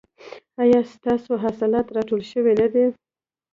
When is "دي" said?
2.73-2.85